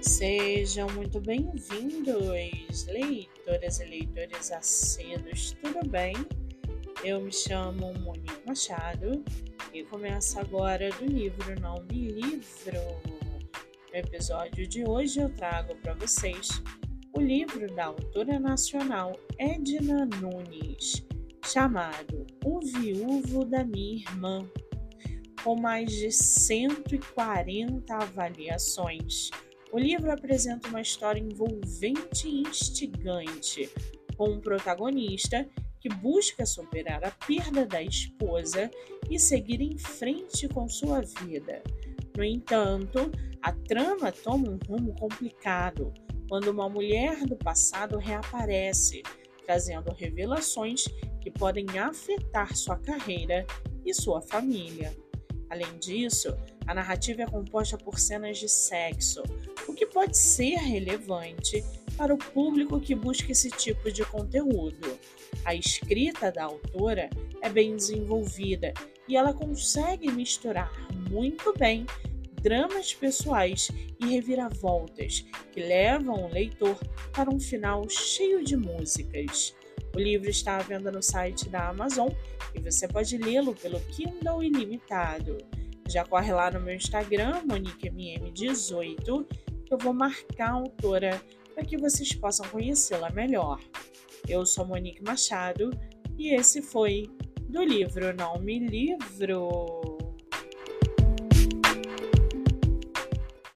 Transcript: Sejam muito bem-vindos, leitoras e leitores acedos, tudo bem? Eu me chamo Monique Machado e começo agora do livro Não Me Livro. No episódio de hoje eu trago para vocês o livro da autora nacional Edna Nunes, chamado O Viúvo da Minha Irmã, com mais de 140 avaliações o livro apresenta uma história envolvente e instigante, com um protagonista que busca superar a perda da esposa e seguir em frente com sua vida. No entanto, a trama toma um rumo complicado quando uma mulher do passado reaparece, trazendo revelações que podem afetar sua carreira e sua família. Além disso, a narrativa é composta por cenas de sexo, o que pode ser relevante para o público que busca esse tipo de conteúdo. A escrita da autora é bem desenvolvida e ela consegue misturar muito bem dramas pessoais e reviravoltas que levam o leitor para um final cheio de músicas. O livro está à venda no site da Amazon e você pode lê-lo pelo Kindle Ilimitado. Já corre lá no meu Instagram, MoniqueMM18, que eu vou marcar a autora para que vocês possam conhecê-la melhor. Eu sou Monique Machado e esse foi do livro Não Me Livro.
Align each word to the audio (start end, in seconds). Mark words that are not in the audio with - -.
Sejam 0.00 0.88
muito 0.90 1.20
bem-vindos, 1.20 2.86
leitoras 2.86 3.80
e 3.80 3.84
leitores 3.84 4.52
acedos, 4.52 5.56
tudo 5.60 5.88
bem? 5.88 6.14
Eu 7.02 7.20
me 7.20 7.32
chamo 7.32 7.92
Monique 7.94 8.46
Machado 8.46 9.24
e 9.74 9.82
começo 9.82 10.38
agora 10.38 10.88
do 10.90 11.04
livro 11.04 11.60
Não 11.60 11.82
Me 11.90 12.12
Livro. 12.12 12.80
No 13.90 13.96
episódio 13.96 14.68
de 14.68 14.88
hoje 14.88 15.18
eu 15.18 15.34
trago 15.34 15.74
para 15.76 15.94
vocês 15.94 16.62
o 17.12 17.20
livro 17.20 17.66
da 17.74 17.86
autora 17.86 18.38
nacional 18.38 19.18
Edna 19.36 20.06
Nunes, 20.20 21.04
chamado 21.44 22.24
O 22.44 22.60
Viúvo 22.60 23.44
da 23.44 23.64
Minha 23.64 23.96
Irmã, 23.96 24.48
com 25.42 25.60
mais 25.60 25.90
de 25.90 26.12
140 26.12 27.96
avaliações 27.96 29.32
o 29.72 29.78
livro 29.78 30.10
apresenta 30.10 30.68
uma 30.68 30.80
história 30.80 31.20
envolvente 31.20 32.26
e 32.26 32.40
instigante, 32.40 33.70
com 34.16 34.30
um 34.30 34.40
protagonista 34.40 35.48
que 35.80 35.88
busca 35.88 36.44
superar 36.44 37.04
a 37.04 37.10
perda 37.10 37.64
da 37.64 37.82
esposa 37.82 38.70
e 39.08 39.18
seguir 39.18 39.60
em 39.60 39.78
frente 39.78 40.48
com 40.48 40.68
sua 40.68 41.00
vida. 41.00 41.62
No 42.16 42.24
entanto, 42.24 43.10
a 43.42 43.52
trama 43.52 44.10
toma 44.10 44.50
um 44.50 44.58
rumo 44.66 44.94
complicado 44.94 45.92
quando 46.28 46.48
uma 46.48 46.68
mulher 46.68 47.24
do 47.24 47.36
passado 47.36 47.96
reaparece, 47.96 49.02
trazendo 49.46 49.92
revelações 49.92 50.84
que 51.20 51.30
podem 51.30 51.66
afetar 51.78 52.54
sua 52.56 52.76
carreira 52.76 53.46
e 53.84 53.94
sua 53.94 54.20
família. 54.20 54.94
Além 55.50 55.78
disso, 55.78 56.36
a 56.66 56.74
narrativa 56.74 57.22
é 57.22 57.26
composta 57.26 57.78
por 57.78 57.98
cenas 57.98 58.38
de 58.38 58.48
sexo, 58.48 59.22
o 59.66 59.72
que 59.72 59.86
pode 59.86 60.16
ser 60.16 60.56
relevante 60.56 61.64
para 61.96 62.14
o 62.14 62.18
público 62.18 62.80
que 62.80 62.94
busca 62.94 63.32
esse 63.32 63.50
tipo 63.50 63.90
de 63.90 64.04
conteúdo. 64.04 64.98
A 65.44 65.54
escrita 65.54 66.30
da 66.30 66.44
autora 66.44 67.10
é 67.42 67.48
bem 67.48 67.74
desenvolvida 67.74 68.72
e 69.08 69.16
ela 69.16 69.32
consegue 69.32 70.10
misturar 70.10 70.70
muito 71.10 71.52
bem 71.58 71.86
dramas 72.42 72.94
pessoais 72.94 73.68
e 74.00 74.06
reviravoltas 74.06 75.24
que 75.52 75.60
levam 75.60 76.26
o 76.26 76.32
leitor 76.32 76.78
para 77.12 77.30
um 77.30 77.40
final 77.40 77.88
cheio 77.88 78.44
de 78.44 78.56
músicas. 78.56 79.54
O 79.98 80.00
livro 80.00 80.30
está 80.30 80.58
à 80.58 80.62
venda 80.62 80.92
no 80.92 81.02
site 81.02 81.48
da 81.48 81.70
Amazon 81.70 82.08
e 82.54 82.60
você 82.60 82.86
pode 82.86 83.18
lê-lo 83.18 83.52
pelo 83.52 83.80
Kindle 83.80 84.44
Ilimitado. 84.44 85.38
Já 85.88 86.04
corre 86.04 86.32
lá 86.32 86.52
no 86.52 86.60
meu 86.60 86.76
Instagram, 86.76 87.42
MoniqueMM18, 87.44 89.26
que 89.66 89.74
eu 89.74 89.76
vou 89.76 89.92
marcar 89.92 90.50
a 90.50 90.52
autora 90.52 91.20
para 91.52 91.64
que 91.64 91.76
vocês 91.76 92.14
possam 92.14 92.46
conhecê-la 92.48 93.10
melhor. 93.10 93.58
Eu 94.28 94.46
sou 94.46 94.64
Monique 94.64 95.02
Machado 95.02 95.70
e 96.16 96.32
esse 96.32 96.62
foi 96.62 97.10
do 97.48 97.64
livro 97.64 98.14
Não 98.14 98.38
Me 98.38 98.60
Livro. 98.60 99.97